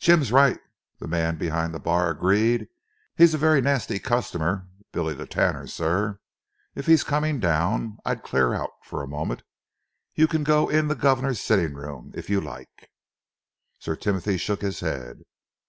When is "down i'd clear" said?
7.38-8.52